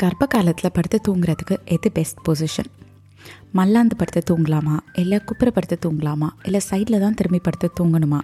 கர்ப்ப 0.00 0.24
காலத்தில் 0.32 0.74
படுத்து 0.76 0.98
தூங்குறதுக்கு 1.06 1.54
எது 1.74 1.88
பெஸ்ட் 1.96 2.20
பொசிஷன் 2.26 2.68
மல்லாந்து 3.58 3.94
படுத்து 4.00 4.20
தூங்கலாமா? 4.30 4.76
இல்லை 5.02 5.18
குப்புற 5.28 5.48
படுத்து 5.56 5.76
தூங்கலாமா? 5.84 6.28
இல்லை 6.44 6.60
சைடில் 6.68 7.00
தான் 7.04 7.14
திரும்பி 7.14 7.40
படுத்து 7.46 7.68
தூங்கணுமா? 7.80 8.20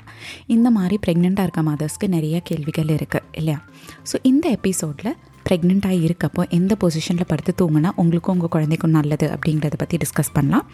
இந்த 0.46 0.70
மாதிரி 0.76 0.98
ப்ரெக்னெண்ட்டாக 1.06 1.46
இருக்க 1.46 1.62
மதர்ஸ்க்கு 1.70 2.08
நிறைய 2.08 2.38
கேள்விகள் 2.50 2.92
இருக்குது 2.96 3.26
இல்லையா? 3.40 3.58
ஸோ 4.10 4.18
இந்த 4.30 4.48
எபிசோடில் 4.58 5.12
ப்ரெக்னெண்ட்டாக 5.48 6.00
இருக்கப்போ 6.06 6.44
எந்த 6.58 6.76
பொசிஷனில் 6.84 7.30
படுத்து 7.32 7.54
தூங்கினா 7.60 7.92
உங்களுக்கும் 8.02 8.34
உங்கள் 8.36 8.54
குழந்தைக்கும் 8.56 8.96
நல்லது 8.98 9.28
அப்படிங்கிறத 9.36 9.78
பற்றி 9.84 9.98
டிஸ்கஸ் 10.04 10.34
பண்ணலாம். 10.38 10.66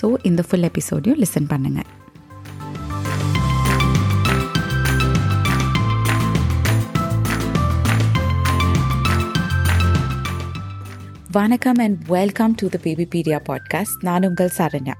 ஸோ 0.00 0.08
இந்த 0.30 0.44
ஃபுல் 0.48 0.68
எபிசோடையும் 0.72 1.22
லிசன் 1.24 1.52
பண்ணுங்கள் 1.54 1.88
வணக்கம் 11.36 11.78
and 11.78 12.04
welcome 12.08 12.54
to 12.54 12.66
the 12.68 12.78
Babypedia 12.82 13.38
podcast 13.48 14.00
நான் 14.00 14.26
உங்கள் 14.26 14.50
சரண்யா. 14.58 14.94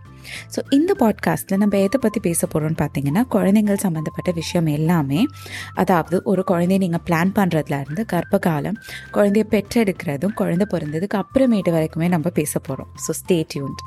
ஸோ 0.54 0.60
இந்த 0.70 0.94
பாட்காஸ்ட்டில் 0.98 1.56
நம்ம 1.56 1.78
எதை 1.78 1.98
பற்றி 2.00 2.20
பேச 2.20 2.46
போகிறோம்னு 2.46 2.78
பார்த்தீங்கன்னா 2.78 3.22
குழந்தைங்கள் 3.30 3.82
சம்மந்தப்பட்ட 3.82 4.30
விஷயம் 4.32 4.66
எல்லாமே 4.66 5.26
அதாவது 5.74 6.22
ஒரு 6.24 6.44
குழந்தைய 6.46 6.78
நீங்கள் 6.78 7.04
பிளான் 7.06 7.32
பண்ணுறதுலேருந்து 7.34 8.04
கர்ப்ப 8.06 8.38
காலம் 8.38 8.80
குழந்தைய 9.12 9.46
பெற்றெடுக்கிறதும் 9.50 10.34
குழந்தை 10.34 10.66
பிறந்ததுக்கு 10.70 11.20
அப்புறமேட்டு 11.22 11.74
வரைக்குமே 11.76 12.08
நம்ம 12.08 12.28
பேச 12.30 12.58
போகிறோம் 12.58 12.90
ஸோ 13.06 13.12
ஸ்டே 13.22 13.44
டியூன்ட் 13.54 13.82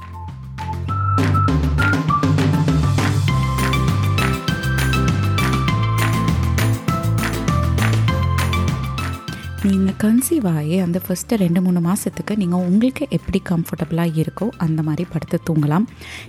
நீங்கள் 9.67 9.95
கன்சீவ் 10.01 10.45
ஆகி 10.57 10.75
அந்த 10.83 10.97
ஃபஸ்ட்டு 11.05 11.37
ரெண்டு 11.41 11.59
மூணு 11.63 11.79
மாதத்துக்கு 11.87 12.33
நீங்கள் 12.41 12.61
உங்களுக்கு 12.67 13.03
எப்படி 13.17 13.39
கம்ஃபர்டபுளாக 13.49 14.19
இருக்கோ 14.21 14.45
அந்த 14.65 14.79
மாதிரி 14.87 15.03
படுத்து 15.13 15.37
தூங்கலாம். 15.47 15.85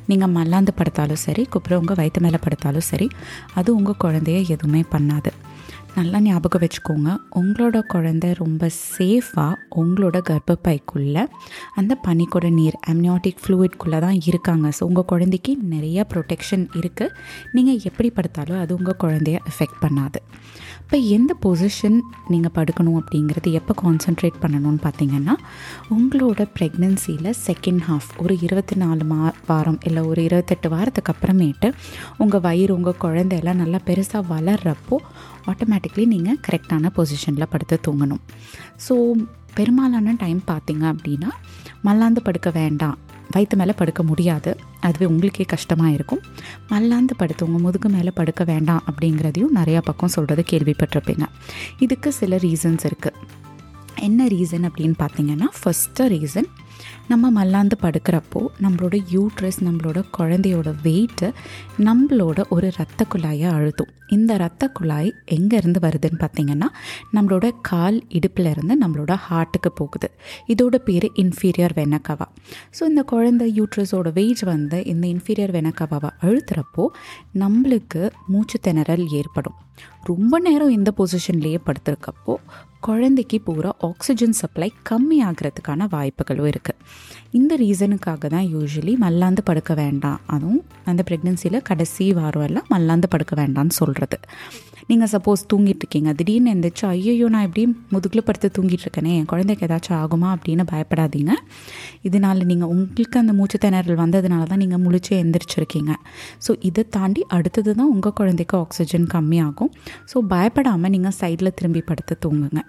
நீங்கள் 0.09 0.33
மல்லாந்து 0.37 0.73
படுத்தாலும் 0.79 1.21
சரி 1.27 1.43
குப்புறம் 1.55 1.81
உங்கள் 1.83 1.99
வயிற்று 2.01 2.23
மேலே 2.25 2.39
படுத்தாலும் 2.47 2.87
சரி 2.89 3.09
அது 3.61 3.69
உங்கள் 3.79 4.01
குழந்தைய 4.05 4.41
எதுவுமே 4.55 4.83
பண்ணாது. 4.95 5.33
நல்லா 5.99 6.19
ஞாபகம் 6.27 6.63
வச்சுக்கோங்க 6.65 7.11
உங்களோட 7.41 7.79
குழந்தை 7.95 8.29
ரொம்ப 8.43 8.71
சேஃபாக 8.97 9.55
உங்களோட 9.83 10.19
கர்ப்பப்பைக்குள்ளே 10.31 11.25
அந்த 11.81 11.93
பனிக்கூட 12.07 12.49
நீர் 12.59 12.79
அம்னியாட்டிக் 12.93 13.43
ஃப்ளூயிட்குள்ளே 13.45 14.01
தான் 14.07 14.21
இருக்காங்க. 14.31 14.69
ஸோ 14.79 14.83
உங்கள் 14.91 15.11
குழந்தைக்கு 15.13 15.55
நிறைய 15.75 16.07
ப்ரொடெக்ஷன் 16.15 16.67
இருக்குது 16.81 17.15
நீங்கள் 17.59 17.83
எப்படி 17.91 18.11
படுத்தாலும் 18.19 18.63
அது 18.65 18.75
உங்கள் 18.81 19.03
குழந்தைய 19.05 19.39
எஃபெக்ட் 19.53 19.83
பண்ணாது. 19.87 20.21
இப்போ 20.91 21.03
எந்த 21.17 21.33
பொசிஷன் 21.43 21.99
நீங்கள் 22.33 22.53
படுக்கணும் 22.57 22.97
அப்படிங்கிறது 23.01 23.49
எப்போ 23.59 23.73
கான்சென்ட்ரேட் 23.83 24.39
பண்ணணும்னு 24.45 24.81
பார்த்தீங்கன்னா 24.87 25.35
உங்களோட 25.97 26.45
ப்ரெக்னென்சியில் 26.57 27.29
செகண்ட் 27.45 27.83
ஹாஃப் 27.89 28.09
ஒரு 28.23 28.35
இருபத்தி 28.47 28.77
நாலு 28.83 29.05
மா 29.11 29.19
வாரம் 29.51 29.79
இல்லை 29.89 30.03
ஒரு 30.11 30.21
இருபத்தெட்டு 30.29 30.71
வாரத்துக்கு 30.75 31.13
அப்புறமேட்டு 31.15 31.69
உங்கள் 32.25 32.43
வயிறு 32.47 32.75
உங்கள் 32.79 32.99
குழந்தையெல்லாம் 33.05 33.61
நல்லா 33.63 33.81
பெருசாக 33.91 34.23
வளர்கிறப்போ 34.33 34.99
ஆட்டோமேட்டிக்லி 35.53 36.07
நீங்கள் 36.15 36.41
கரெக்டான 36.49 36.93
பொசிஷனில் 36.99 37.51
படுத்து 37.55 37.79
தூங்கணும். 37.89 38.23
ஸோ 38.87 38.97
பெரும்பாலான 39.55 40.17
டைம் 40.25 40.43
பார்த்தீங்க 40.51 40.87
அப்படின்னா 40.95 41.31
மல்லாந்து 41.89 42.23
படுக்க 42.29 42.51
வேண்டாம். 42.61 42.99
வயிற்று 43.31 43.57
மேலே 43.57 43.73
படுக்க 43.73 44.03
முடியாது. 44.03 44.57
அதுவே 44.81 45.05
உங்களுக்கே 45.05 45.45
கஷ்டமாக 45.45 45.91
இருக்கும். 45.91 46.23
மல்லாந்து 46.69 47.15
படுத்தவங்க 47.19 47.59
முதுகு 47.59 47.89
மேலே 47.89 48.11
படுக்க 48.15 48.45
வேண்டாம் 48.45 48.83
அப்படிங்கிறதையும் 48.91 49.55
நிறையா 49.55 49.81
பக்கம் 49.85 50.15
சொல்கிறது 50.17 50.45
கேள்விப்பட்டிருப்பீங்க. 50.51 51.27
இதுக்கு 51.79 52.13
சில 52.13 52.37
ரீசன்ஸ் 52.37 52.87
இருக்குது 52.87 53.21
என்ன 54.01 54.27
ரீசன் 54.27 54.67
அப்படின்னு 54.69 54.95
பார்த்தீங்கன்னா 54.99 55.49
ஃபஸ்ட்டு 55.61 56.09
ரீசன் 56.15 56.49
நம்ம 57.09 57.31
மல்லாந்து 57.31 57.77
படுக்கிறப்போ 57.83 58.41
நம்மளோட 58.63 58.97
யூட்ரஸ் 59.13 59.61
நம்மளோட 59.67 59.99
குழந்தையோட 60.19 60.75
வெயிட்டு 60.83 61.29
நம்மளோட 61.79 62.41
ஒரு 62.49 62.71
ரத்த 62.77 63.07
குழாயை 63.15 63.49
அழுத்தும். 63.57 63.91
இந்த 64.09 64.37
ரத்த 64.37 64.69
குழாய் 64.69 65.11
எங்கேருந்து 65.31 65.81
வருதுன்னு 65.81 66.21
பார்த்தீங்கன்னா 66.21 66.69
நம்மளோட 67.15 67.51
கால் 67.63 67.99
இடுப்பில் 68.09 68.51
இருந்து 68.51 68.75
நம்மளோட 68.83 69.15
ஹார்ட்டுக்கு 69.27 69.71
போகுது. 69.75 70.11
இதோட 70.49 70.77
பேர் 70.77 71.07
இன்ஃபீரியர் 71.15 71.75
வெனக்கவா 71.75 72.27
ஸோ 72.79 72.83
இந்த 72.85 73.03
குழந்தை 73.03 73.47
யூட்ரஸோட 73.61 74.13
வெயிட் 74.13 74.43
வந்து 74.43 74.85
இந்த 74.85 75.07
இன்ஃபீரியர் 75.07 75.55
வெனக்கவாவை 75.59 76.11
அழுத்துறப்போ 76.21 76.87
நம்மளுக்கு 77.39 78.11
மூச்சு 78.27 78.59
திணறல் 78.69 79.07
ஏற்படும். 79.21 79.55
ரொம்ப 80.03 80.39
நேரம் 80.39 80.69
இந்த 80.69 80.93
பொசிஷன்லேயே 80.97 81.59
படுத்திருக்கப்போ 81.67 82.35
குழந்தைக்கு 82.81 83.41
பூரா 83.41 83.77
ஆக்சிஜன் 83.79 84.33
சப்ளை 84.33 84.73
கம்மி 84.91 85.19
ஆகிறதுக்கான 85.23 85.87
வாய்ப்புகளும் 85.91 86.47
இருக்குது 86.47 86.79
இந்த 87.31 87.57
ரீசனுக்காக 87.57 88.27
தான் 88.27 88.47
யூஸ்வலி 88.55 88.97
மல்லாந்து 88.97 89.43
படுக்க 89.43 89.75
வேண்டாம். 89.75 90.21
அதுவும் 90.27 90.65
அந்த 90.85 91.05
ப்ரெக்னென்சியில் 91.11 91.63
கடைசி 91.63 92.13
வாரம் 92.13 92.43
எல்லாம் 92.43 92.67
மல்லாந்து 92.69 93.09
படுக்க 93.09 93.35
வேண்டாம்னு 93.43 93.71
சொல்கிறது 93.71 94.19
நீங்கள் 94.87 95.09
சப்போஸ் 95.13 95.43
தூங்கிட்டு 95.53 95.83
இருக்கீங்க. 95.83 96.13
திடீர்னு 96.13 96.55
எந்திரிச்சு 96.55 96.87
ஐயோ 96.87 97.29
நான் 97.29 97.43
எப்படி 97.43 97.77
முதுகில் 97.91 98.25
படுத்து 98.25 98.51
தூங்கிட்டு 98.59 98.85
இருக்கேனே? 98.87 99.13
என் 99.17 99.25
குழந்தைக்கு 99.25 99.67
ஏதாச்சும் 99.67 99.99
ஆகுமா? 100.03 100.37
அப்படின்னு 100.37 100.65
பயப்படாதீங்க. 100.73 101.33
இதனால் 102.09 102.41
நீங்கள் 102.51 102.71
உங்களுக்கு 102.75 103.17
அந்த 103.23 103.33
மூச்சு 103.39 103.59
திணறல் 103.65 104.01
வந்ததுனால 104.03 104.47
தான் 104.53 104.63
நீங்கள் 104.65 104.83
முழிச்சு 104.85 105.13
எந்திரிச்சிருக்கீங்க. 105.23 105.93
ஸோ 106.47 106.53
இதை 106.69 106.85
தாண்டி 106.97 107.23
அடுத்தது 107.37 107.71
தான் 107.81 107.93
உங்கள் 107.95 108.17
குழந்தைக்கு 108.21 108.57
ஆக்சிஜன் 108.65 109.07
கம்மியாகும். 109.15 109.73
ஸோ 110.13 110.19
பயப்படாமல் 110.35 110.95
நீங்கள் 110.97 111.17
சைடில் 111.21 111.57
திரும்பி 111.61 111.83
படுத்து 111.91 112.17
தூங்குங்க. 112.27 112.63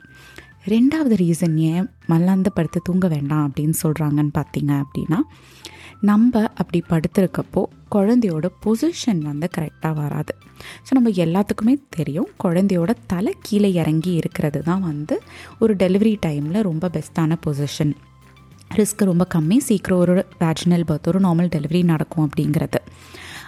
ரெண்டாவது 0.73 1.15
ரீசன் 1.23 1.55
ஏன் 1.71 1.87
மல்லாந்து 2.11 2.49
படுத்து 2.57 2.79
தூங்க 2.87 3.05
வேண்டாம் 3.15 3.45
அப்படின்னு 3.47 3.77
சொல்கிறாங்கன்னு 3.83 4.33
பார்த்தீங்க 4.39 4.71
அப்படின்னா 4.83 5.19
நம்ம 6.09 6.41
அப்படி 6.61 6.79
படுத்துருக்கப்போ 6.91 7.61
குழந்தையோட 7.95 8.45
பொசிஷன் 8.63 9.19
வந்து 9.29 9.47
கரெக்டாக 9.55 9.93
வராது. 10.01 10.33
ஸோ 10.85 10.91
நம்ம 10.97 11.09
எல்லாத்துக்குமே 11.25 11.73
தெரியும் 11.97 12.29
குழந்தையோட 12.43 12.91
தலை 13.11 13.33
கீழே 13.47 13.69
இறங்கி 13.81 14.11
இருக்கிறது 14.21 14.59
தான் 14.69 14.85
வந்து 14.91 15.15
ஒரு 15.59 15.73
டெலிவரி 15.83 16.13
டைமில் 16.25 16.65
ரொம்ப 16.69 16.89
பெஸ்ட்டான 16.95 17.37
பொசிஷன் 17.45 17.93
ரிஸ்க் 18.75 19.03
ரொம்ப 19.03 19.27
கம்மி. 19.33 19.57
சீக்கிரம் 19.57 19.99
ஒரு 19.99 20.25
வேஜினல் 20.39 20.83
பர்த் 20.87 21.07
ஒரு 21.07 21.19
நார்மல் 21.19 21.49
டெலிவரி 21.55 21.83
நடக்கும் 21.83 22.29
அப்படிங்கிறது. 22.29 22.79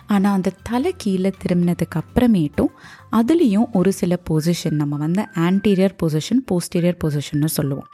ஆனால் 0.08 0.34
அந்த 0.34 0.54
தலை 0.64 0.94
கீழே 0.98 1.32
திரும்பினதுக்கு 1.44 1.98
அப்புறமேட்டும் 2.02 2.72
அதுலேயும் 3.12 3.68
ஒரு 3.72 3.92
சில 3.92 4.14
பொசிஷன் 4.30 4.76
நம்ம 4.76 4.96
வந்து 4.96 5.24
ஆன்டீரியர் 5.36 5.96
பொசிஷன் 6.04 6.42
போஸ்டீரியர் 6.52 6.98
பொசிஷன்னு 7.04 7.46
சொல்லுவோம். 7.46 7.88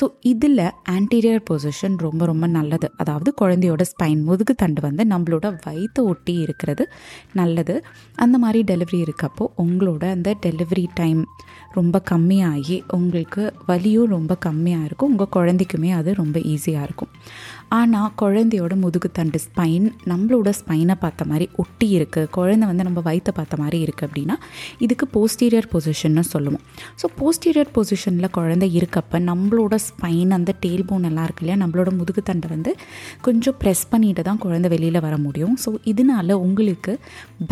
ஸோ 0.00 0.04
இதில் 0.20 0.70
ஆன்டீரியர் 0.90 1.42
பொசிஷன் 1.50 1.96
ரொம்ப 1.96 2.24
ரொம்ப 2.26 2.46
நல்லது. 2.46 2.90
அதாவது 2.96 3.34
குழந்தையோட 3.42 3.82
ஸ்பைன் 3.82 4.22
முதுகு 4.22 4.54
தண்டு 4.54 4.80
வந்து 4.80 5.04
நம்மளோட 5.04 5.58
வயிற்று 5.66 6.04
ஒட்டி 6.04 6.34
இருக்கிறது 6.34 6.88
நல்லது. 7.32 7.84
அந்த 8.16 8.38
மாதிரி 8.38 8.62
டெலிவரி 8.74 9.04
இருக்கப்போ 9.06 9.46
உங்களோட 9.56 10.10
அந்த 10.10 10.36
டெலிவரி 10.46 10.86
டைம் 10.94 11.26
ரொம்ப 11.72 12.02
கம்மியாகி 12.10 12.82
உங்களுக்கு 12.90 13.52
வலியும் 13.66 14.06
ரொம்ப 14.06 14.38
கம்மியாக 14.46 14.84
இருக்கும். 14.84 15.10
உங்கள் 15.10 15.34
குழந்தைக்குமே 15.36 15.92
அது 15.92 16.14
ரொம்ப 16.14 16.38
ஈஸியாக 16.38 16.82
இருக்கும். 16.82 17.08
ஆனால் 17.76 18.10
குழந்தையோட 18.22 18.74
முதுகு 18.82 19.08
தண்டு 19.18 19.38
ஸ்பைன் 19.44 19.86
நம்மளோட 20.10 20.48
ஸ்பைனை 20.58 20.94
பார்த்த 21.04 21.24
மாதிரி 21.30 21.46
ஒட்டி 21.62 21.88
இருக்குது 21.98 22.30
குழந்தை 22.36 22.64
வந்து 22.70 22.86
நம்ம 22.88 23.00
வயிற்றை 23.06 23.32
பார்த்த 23.38 23.56
மாதிரி 23.62 23.78
இருக்குது 23.84 24.06
அப்படின்னா 24.08 24.36
இதுக்கு 24.84 25.06
போஸ்டீரியர் 25.14 25.68
பொசிஷன்னு 25.74 26.24
சொல்லுவோம். 26.32 26.62
ஸோ 27.00 27.08
போஸ்டீரியர் 27.20 27.72
பொசிஷனில் 27.76 28.30
குழந்தை 28.38 28.68
இருக்கப்ப 28.78 29.20
நம்மளோட 29.30 29.74
ஸ்பைன் 29.88 30.32
அந்த 30.38 30.54
டேல் 30.64 30.86
போன் 30.90 31.08
எல்லாம் 31.10 31.26
இருக்கு 31.28 31.44
இல்லையா 31.44 31.58
நம்மளோட 31.64 31.92
முதுகு 32.00 32.22
தண்டை 32.30 32.50
வந்து 32.54 32.72
கொஞ்சம் 33.20 33.58
ப்ரெஸ் 33.64 33.84
பண்ணிட்டு 33.90 34.24
தான் 34.28 34.42
குழந்தை 34.44 34.70
வெளியில் 34.74 35.04
வர 35.06 35.16
முடியும். 35.26 35.56
ஸோ 35.64 35.72
இதனால 35.92 36.32
உங்களுக்கு 36.46 36.94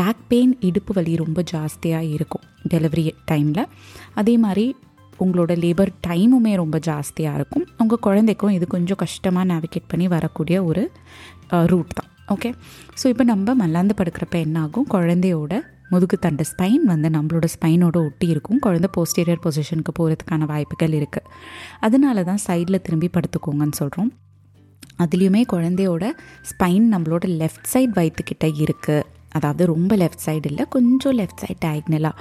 பேக் 0.00 0.24
பெயின் 0.28 0.54
இடுப்பு 0.68 0.94
வலி 0.98 1.14
ரொம்ப 1.24 1.40
ஜாஸ்தியாக 1.52 2.12
இருக்கும் 2.16 2.46
டெலிவரி 2.72 3.04
டைமில் 3.30 3.64
அதே 4.20 4.34
மாதிரி 4.38 4.66
உங்களோட 5.20 5.52
லேபர் 5.64 5.92
டைமுமே 6.06 6.52
ரொம்ப 6.62 6.76
ஜாஸ்தியாக 6.88 7.38
இருக்கும். 7.38 7.64
உங்கள் 7.82 8.02
குழந்தைக்கும் 8.06 8.54
இது 8.56 8.66
கொஞ்சம் 8.74 9.00
கஷ்டமாக 9.04 9.44
நேவிகேட் 9.52 9.90
பண்ணி 9.92 10.08
வரக்கூடிய 10.14 10.56
ஒரு 10.70 10.84
ரூட் 11.72 11.92
தான். 11.98 12.08
ஓகே 12.34 12.50
ஸோ 13.00 13.04
இப்போ 13.12 13.24
நம்ம 13.30 13.54
மல்லாந்து 13.62 13.94
படுக்கிறப்ப 14.00 14.36
என்ன 14.46 14.58
ஆகும் 14.66 14.88
குழந்தையோட 14.96 15.54
முதுகு 15.92 16.16
தண்டு 16.24 16.44
ஸ்பைன் 16.50 16.84
வந்து 16.90 17.08
நம்மளோட 17.16 17.46
ஸ்பைனோட 17.54 17.96
ஒட்டி 18.08 18.26
இருக்கும். 18.34 18.60
குழந்தை 18.66 18.88
போஸ்டீரியர் 18.96 19.42
பொசிஷனுக்கு 19.46 19.92
போகிறதுக்கான 19.98 20.46
வாய்ப்புகள் 20.52 20.94
இருக்குது 21.00 21.28
அதனால 21.86 22.24
தான் 22.30 22.42
சைடில் 22.48 22.84
திரும்பி 22.86 23.10
படுத்துக்கோங்கன்னு 23.16 23.78
சொல்கிறோம் 23.80 24.12
அதுலேயுமே 25.02 25.42
குழந்தையோட 25.52 26.04
ஸ்பைன் 26.50 26.86
நம்மளோட 26.94 27.24
லெஃப்ட் 27.40 27.68
சைட் 27.72 27.92
வயிற்றுக்கிட்ட 27.98 28.46
இருக்குது 28.64 29.04
அதாவது 29.32 29.66
ரொம்ப 29.72 29.96
லெஃப்ட் 29.96 30.24
சைடு 30.26 30.46
இல்லை 30.50 30.64
கொஞ்சம் 30.74 31.16
லெஃப்ட் 31.18 31.42
சைட் 31.42 31.62
டயக்னலாக 31.64 32.14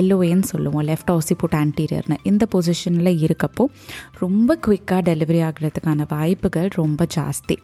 எல்ஓஏன்னு 0.00 0.48
சொல்லுவோம். 0.52 0.84
லெஃப்ட் 0.90 1.12
ஆசிபோட் 1.16 1.56
ஆன்டீரியர்னு 1.62 2.18
இந்த 2.22 2.46
பொசிஷனில் 2.54 3.12
இருக்கப்போ 3.26 3.66
ரொம்ப 4.18 4.58
குயிக்காக 4.66 5.02
டெலிவரி 5.10 5.40
ஆகிறதுக்கான 5.48 6.06
வாய்ப்புகள் 6.08 6.68
ரொம்ப 6.80 7.06
ஜாஸ்தி. 7.16 7.56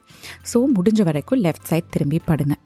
ஸோ 0.53 0.61
முடிஞ்ச 0.77 1.03
வரைக்கும் 1.11 1.43
லெஃப்ட் 1.47 1.71
சைட் 1.73 1.93
திரும்பி 1.97 2.21
படுங்க. 2.31 2.57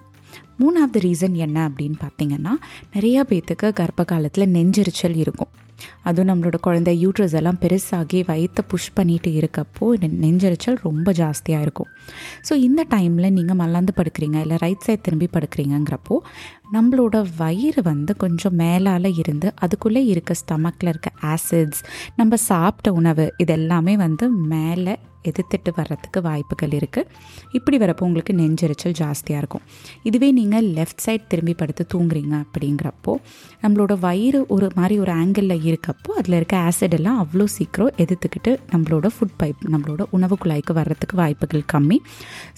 மூணாவது 0.61 0.99
ரீசன் 1.07 1.37
என்ன 1.47 1.59
அப்படின்னு 1.69 1.99
பார்த்தீங்கன்னா 2.05 2.53
நிறையா 2.95 3.21
பேர்த்துக்கு 3.31 3.69
கர்ப்ப 3.81 4.05
காலத்தில் 4.05 4.53
நெஞ்செரிச்சல் 4.57 5.17
இருக்கும். 5.25 5.53
அதுவும் 6.03 6.31
நம்மளோட 6.31 6.57
குழந்தை 6.61 6.93
யூட்ரஸ் 7.05 7.37
எல்லாம் 7.41 7.59
பெருசாகி 7.63 8.25
வயிற்றை 8.27 8.65
புஷ் 8.69 8.93
பண்ணிட்டு 8.95 9.31
இருக்கப்போ 9.31 9.87
நெஞ்சரிச்சல் 10.25 10.79
ரொம்ப 10.83 11.13
ஜாஸ்தியாக 11.13 11.65
இருக்கும். 11.67 11.91
ஸோ 12.49 12.53
இந்த 12.67 12.87
டைமில் 12.95 13.31
நீங்கள் 13.31 13.61
மல்லாந்து 13.63 13.93
படுக்கிறீங்க 13.97 14.41
இல்லை 14.41 14.57
ரைட் 14.57 14.85
சைட் 14.87 15.03
திரும்பி 15.03 15.29
படுக்கிறீங்கங்கிறப்போ 15.33 16.17
நம்மளோட 16.73 17.17
வயிறு 17.39 17.83
வந்து 17.83 18.17
கொஞ்சம் 18.17 18.55
மேலால் 18.55 19.09
இருந்து 19.17 19.49
அதுக்குள்ளே 19.55 20.05
இருக்க 20.07 20.35
ஸ்டமக்கில் 20.35 20.89
இருக்க 20.89 21.11
ஆசிட்ஸ் 21.23 21.83
நம்ம 22.17 22.37
சாப்பிட்ட 22.51 22.93
உணவு 22.93 23.27
இதெல்லாமே 23.39 23.97
வந்து 23.97 24.31
மேலே 24.31 24.95
எதிர்த்துட்டு 25.31 25.73
வர்றதுக்கு 25.79 26.21
வாய்ப்புகள் 26.29 26.75
இருக்குது 26.79 27.09
இப்படி 27.59 27.79
வரப்போ 27.83 28.05
உங்களுக்கு 28.09 28.35
நெஞ்செரிச்சல் 28.41 28.97
ஜாஸ்தியாக 29.01 29.43
இருக்கும். 29.43 29.65
இதுவே 30.03 30.31
நீங்கள் 30.39 30.69
லெஃப்ட் 30.79 31.05
சைட் 31.07 31.29
திரும்பி 31.33 31.55
படுத்து 31.55 31.87
தூங்குறீங்க 31.95 32.35
அப்படிங்கிறப்போ 32.45 33.15
நம்மளோட 33.63 33.93
வயிறு 34.07 34.41
ஒரு 34.57 34.69
மாதிரி 34.75 34.97
ஒரு 35.05 35.13
ஆங்கிளில் 35.13 35.65
இருக்கப்போ 35.71 36.11
அதில் 36.21 36.39
இருக்க 36.41 36.57
ஆசிட் 36.69 36.97
எல்லாம் 36.99 37.21
அவ்வளோ 37.25 37.47
சீக்கிரம் 37.57 37.95
எதிர்த்துக்கிட்டு 38.05 38.55
நம்மளோட 38.75 39.07
ஃபுட் 39.17 39.39
பைப் 39.43 39.63
நம்மளோட 39.75 40.03
உணவு 40.11 40.37
குழாய்க்கு 40.45 40.73
வர்றதுக்கு 40.73 41.17
வாய்ப்புகள் 41.23 41.65
கம்மி. 41.75 42.01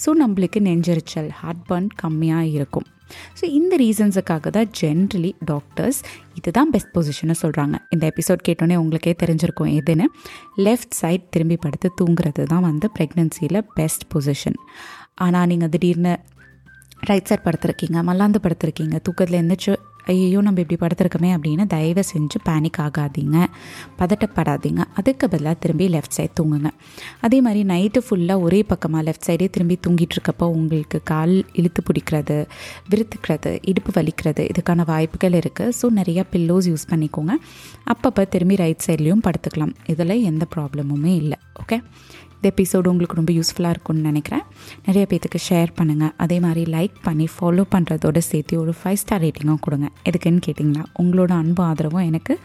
ஸோ 0.04 0.10
நம்மளுக்கு 0.22 0.60
நெஞ்செரிச்சல் 0.70 1.30
ஹார்ட் 1.40 1.64
பர்ன் 1.68 1.88
கம்மியாக 2.02 2.52
இருக்கும். 2.58 2.88
ஸோ 3.40 3.44
இந்த 3.44 3.76
ரீசன்ஸுக்காக 3.76 4.50
தான் 4.50 4.70
ஜென்ரலி 4.80 5.34
டாக்டர்ஸ் 5.44 6.00
இதுதான் 6.34 6.70
பெஸ்ட் 6.70 6.92
பொசிஷனை 6.98 7.34
சொல்கிறாங்க 7.42 7.76
இந்த 7.90 8.10
எபிசோட் 8.10 8.44
கேட்டோன்னே 8.48 8.76
உங்களுக்கே 8.76 9.14
தெரிஞ்சிருக்கும் 9.22 9.72
எதுன்னு. 9.80 10.06
லெஃப்ட் 10.56 10.94
சைட் 10.94 11.28
திரும்பி 11.30 11.56
படுத்து 11.56 11.90
தூங்குறது 12.00 12.42
தான் 12.44 12.60
வந்து 12.60 12.88
ப்ரெக்னென்சியில் 12.98 13.62
பெஸ்ட் 13.74 14.14
பொசிஷன் 14.14 14.58
ஆனால் 15.14 15.46
நீங்கள் 15.46 15.68
திடீர்னு 15.68 16.14
ரைட் 17.02 17.26
சைட் 17.26 17.46
படுத்திருக்கீங்க 17.46 18.02
மல்லாந்து 18.02 18.38
படுத்திருக்கீங்க 18.38 18.98
தூக்கத்தில் 19.02 19.40
எந்திரிச்சு 19.40 19.74
ஐயோ 20.12 20.40
நம்ம 20.46 20.60
இப்படி 20.64 20.78
படுத்துருக்கோமே 20.82 21.30
அப்படின்னு 21.36 21.64
தயவு 21.66 22.02
செஞ்சு 22.12 22.38
பேனிக் 22.48 22.78
ஆகாதீங்க. 22.86 23.36
பதட்டப்படாதீங்க. 24.00 24.82
அதுக்கு 24.94 25.28
பதிலாக 25.28 25.56
திரும்பி 25.62 25.86
லெஃப்ட் 25.88 26.16
சைட் 26.16 26.34
தூங்குங்க. 26.40 26.70
அதே 27.20 27.38
மாதிரி 27.46 27.62
நைட்டு 27.72 28.00
ஃபுல்லாக 28.06 28.44
ஒரே 28.46 28.60
பக்கமாக 28.72 29.02
லெஃப்ட் 29.08 29.26
சைடே 29.28 29.48
திரும்பி 29.50 29.78
தூங்கிட்டு 29.86 30.16
இருக்கப்போ 30.16 30.48
உங்களுக்கு 30.58 31.00
கால் 31.12 31.34
இழுத்து 31.52 31.82
பிடிக்கிறது 31.88 32.38
விருத்துக்கிறது 32.90 33.52
இடுப்பு 33.70 33.92
வலிக்கிறது 34.00 34.44
இதுக்கான 34.52 34.84
வாய்ப்புகள் 34.92 35.38
இருக்குது 35.40 35.74
ஸோ 35.80 35.88
நிறையா 36.00 36.24
பில்லோஸ் 36.32 36.68
யூஸ் 36.72 36.90
பண்ணிக்கோங்க. 36.92 37.34
அப்பப்போ 37.94 38.28
திரும்பி 38.28 38.56
ரைட் 38.56 38.84
சைட்லேயும் 38.86 39.24
படுத்துக்கலாம். 39.28 39.74
இதில் 39.86 40.22
எந்த 40.30 40.46
ப்ராப்ளமுமே 40.56 41.14
இல்லை. 41.22 41.38
ஓகே 41.62 41.78
இந்த 42.44 42.62
எபிசோடு 42.62 42.88
உங்களுக்கு 42.88 43.16
ரொம்ப 43.16 43.32
யூஸ்ஃபுல்லாக 43.32 43.68
இருக்கும்னு 43.68 44.02
நினைக்கிறேன். 44.02 44.42
நிறைய 44.86 45.06
பேத்துக்கு 45.10 45.38
ஷேர் 45.48 45.68
பண்ணுங்கள் 45.80 46.12
அதே 46.16 46.40
மாதிரி 46.40 46.72
லைக் 46.72 46.94
பண்ணி 47.02 47.28
ஃபாலோ 47.34 47.62
பண்ணுறதோட 47.74 48.18
சேர்த்து 48.18 48.60
ஒரு 48.60 48.74
ஃபைவ் 48.84 48.94
ஸ்டார் 48.94 49.22
ரேட்டிங்கும் 49.22 49.60
கொடுங்க. 49.60 49.88
எதுக்குன்னு 50.10 50.40
கேட்டிங்களா 50.46 50.84
உங்களோட 51.02 51.32
அன்பு 51.32 51.62
ஆதரவும் 51.62 52.04
எனக்கு 52.04 52.38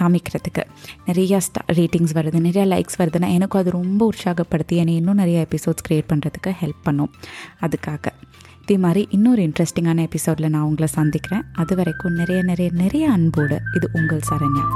காமிக்கிறதுக்கு. 0.00 0.62
நிறையா 1.06 1.40
ஸ்டா 1.46 1.62
ரேட்டிங்ஸ் 1.72 2.14
வருது 2.14 2.38
நிறையா 2.48 2.66
லைக்ஸ் 2.74 2.98
வருதுன்னா 2.98 3.28
எனக்கும் 3.28 3.60
அது 3.60 3.70
ரொம்ப 3.70 4.10
உற்சாகப்படுத்தி 4.10 4.76
என்னை 4.82 4.96
இன்னும் 4.96 5.14
நிறைய 5.14 5.46
எபிசோட்ஸ் 5.48 5.84
க்ரியேட் 5.88 6.10
பண்ணுறதுக்கு 6.12 6.54
ஹெல்ப் 6.60 6.82
பண்ணும். 6.82 7.12
அதுக்காக. 7.60 8.04
இதே 8.60 8.78
மாதிரி 8.78 9.06
இன்னொரு 9.10 9.42
இன்ட்ரெஸ்டிங்கான 9.42 10.00
எபிசோடில் 10.00 10.50
நான் 10.50 10.62
உங்களை 10.62 10.92
சந்திக்கிறேன். 10.92 11.42
அது 11.52 11.76
வரைக்கும் 11.76 12.12
நிறைய 12.12 12.42
நிறைய 12.42 12.70
நிறைய 12.74 13.10
அன்போடு 13.10 13.60
இது 13.74 13.90
உங்கள் 13.92 14.20
சரண்யா. 14.30 14.66